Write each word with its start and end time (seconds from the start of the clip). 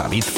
David 0.00 0.29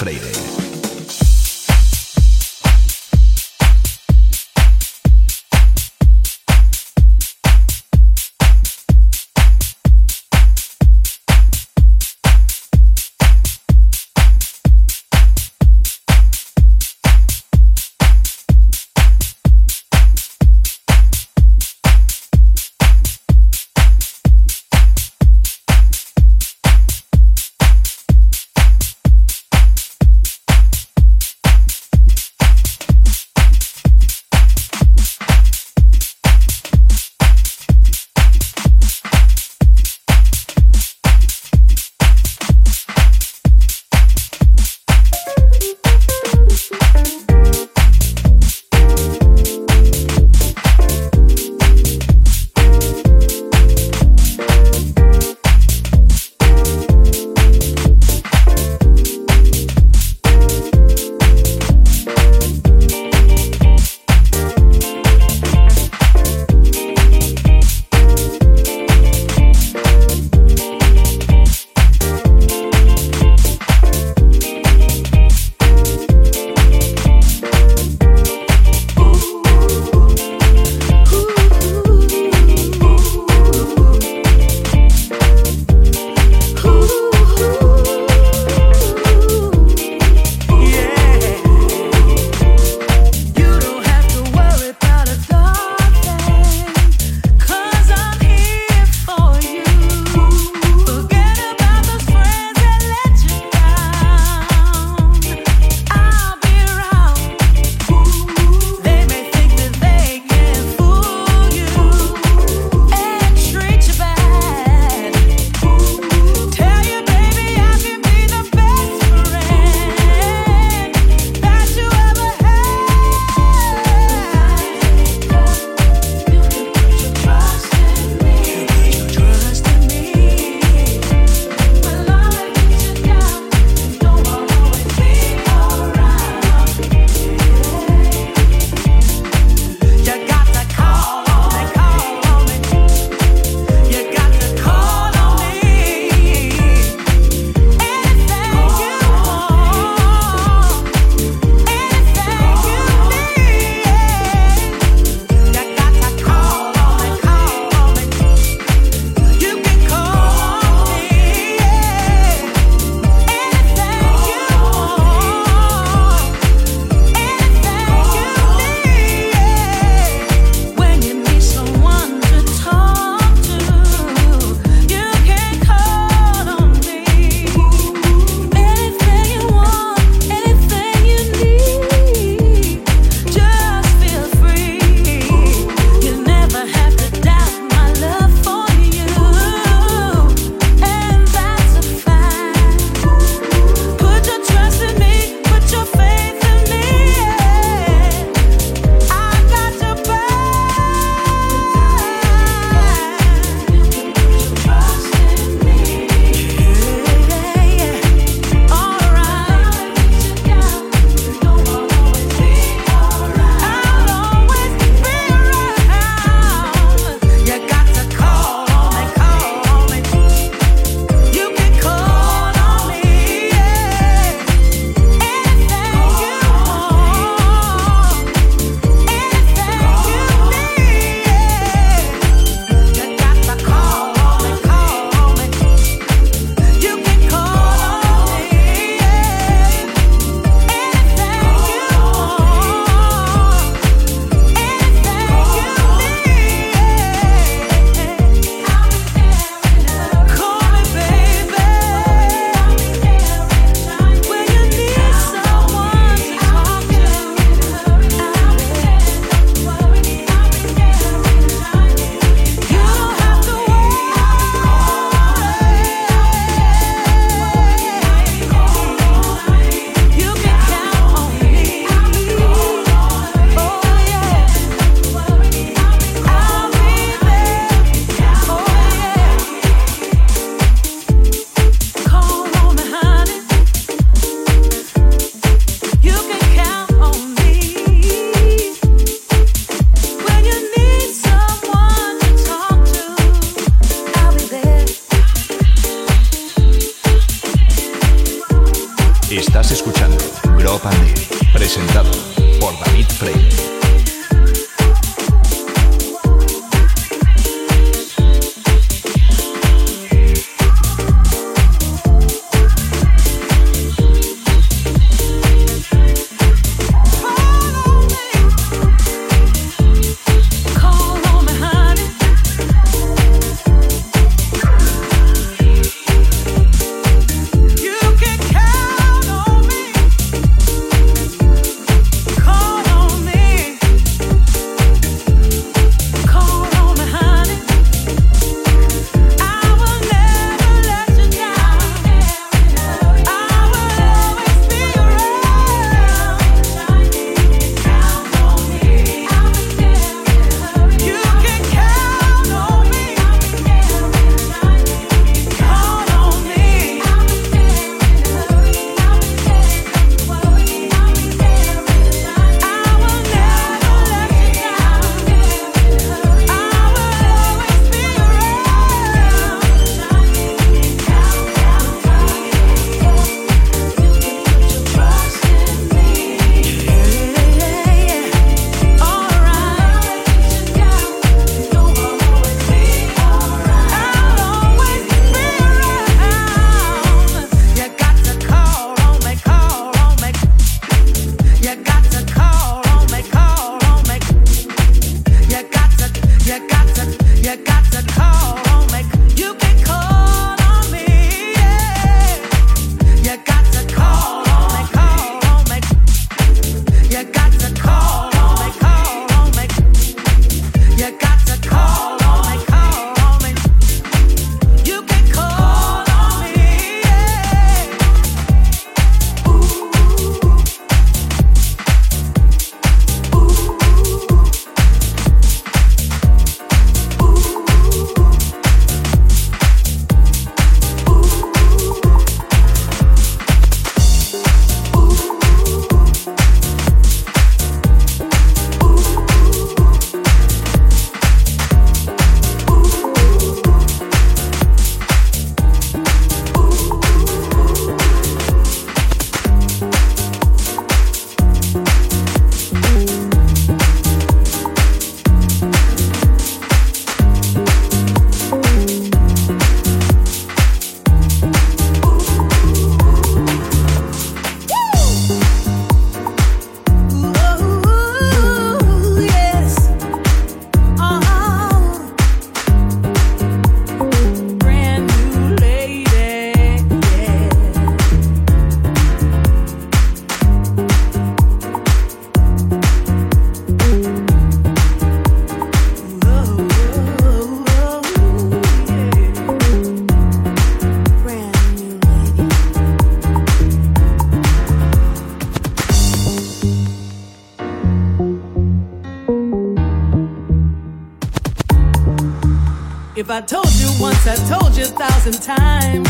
I 503.33 503.41
told 503.41 503.73
you 503.77 503.89
once, 503.99 504.27
I 504.27 504.37
told 504.47 504.77
you 504.77 504.85
a 504.85 504.89
thousand 504.89 505.41
times. 505.41 506.07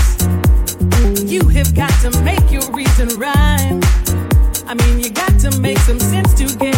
You 1.31 1.47
have 1.51 1.73
got 1.73 1.93
to 2.01 2.11
make 2.23 2.51
your 2.51 2.69
reason 2.73 3.11
rhyme. 3.17 3.81
I 4.67 4.75
mean, 4.75 4.99
you 4.99 5.09
got 5.09 5.39
to 5.39 5.57
make 5.61 5.79
some 5.79 6.01
sense 6.01 6.35
to 6.35 6.59
get 6.59 6.75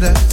better. 0.00 0.29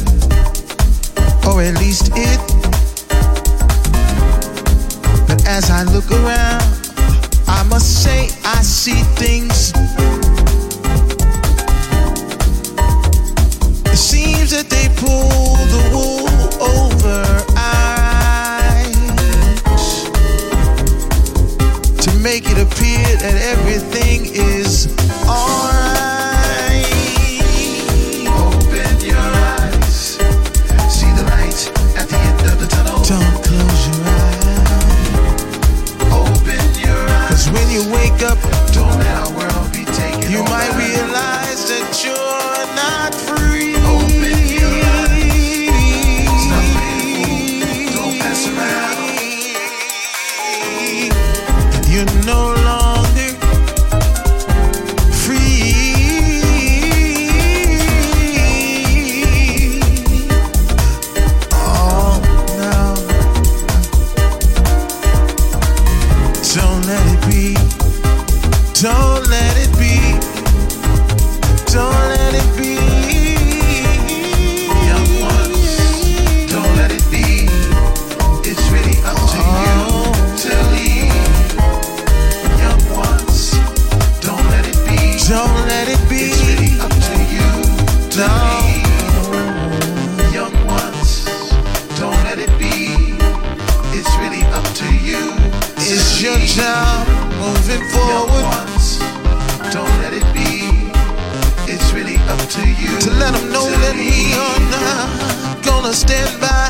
You're 103.98 104.60
not 104.70 105.66
gonna 105.66 105.92
stand 105.92 106.40
by. 106.40 106.70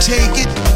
Take 0.00 0.44
it. 0.44 0.75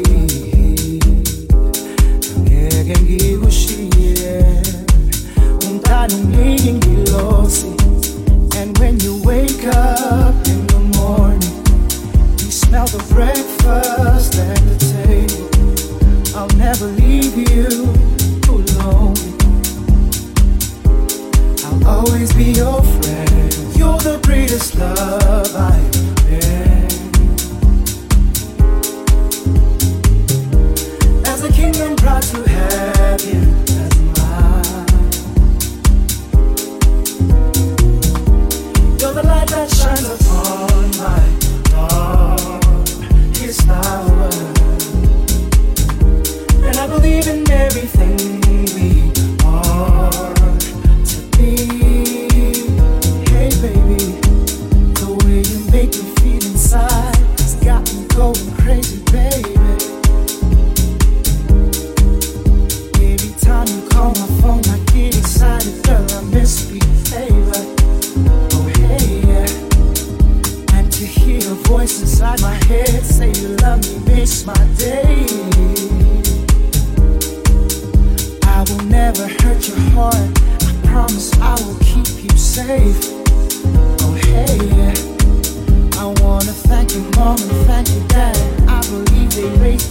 in 9.63 10.65
the 10.67 10.79
morning, 10.97 11.41
you 12.39 12.51
smell 12.51 12.87
the 12.87 13.03
breakfast 13.13 14.35
at 14.35 14.57
the 14.57 14.77
table. 14.95 16.35
I'll 16.35 16.47
never 16.57 16.87
leave 16.87 17.37
you 17.37 17.93
alone. 18.49 19.15
I'll 21.63 21.99
always 21.99 22.33
be 22.33 22.45
your 22.45 22.81
friend. 22.81 23.53
You're 23.77 23.99
the 23.99 24.19
greatest 24.23 24.75
love 24.75 25.55
I 25.55 25.71
have. 25.71 25.90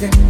distant 0.01 0.30